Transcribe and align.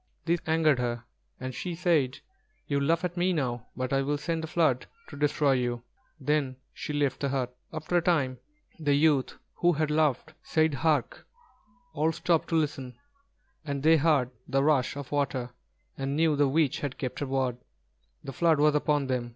This 0.25 0.39
angered 0.47 0.79
her, 0.79 1.03
and 1.39 1.53
she 1.53 1.75
said: 1.75 2.17
"You 2.65 2.79
laugh 2.79 3.05
at 3.05 3.17
me 3.17 3.33
now; 3.33 3.67
but 3.77 3.93
I 3.93 4.01
will 4.01 4.17
send 4.17 4.43
a 4.43 4.47
flood 4.47 4.87
to 5.09 5.15
destroy 5.15 5.51
you." 5.51 5.83
Then 6.19 6.55
she 6.73 6.91
left 6.91 7.19
the 7.19 7.29
hut. 7.29 7.55
After 7.71 7.97
a 7.97 8.01
time, 8.01 8.39
the 8.79 8.95
youth 8.95 9.37
who 9.57 9.73
had 9.73 9.91
laughed, 9.91 10.33
said, 10.41 10.73
"Hark!" 10.73 11.27
All 11.93 12.11
stopped 12.11 12.47
to 12.47 12.55
listen, 12.55 12.97
and 13.63 13.83
they 13.83 13.97
heard 13.97 14.31
the 14.47 14.63
rush 14.63 14.95
of 14.95 15.11
water, 15.11 15.51
and 15.99 16.15
knew 16.15 16.35
the 16.35 16.47
witch 16.47 16.79
had 16.79 16.97
kept 16.97 17.19
her 17.19 17.27
word, 17.27 17.57
the 18.23 18.33
flood 18.33 18.59
was 18.59 18.73
upon 18.73 19.05
them. 19.05 19.29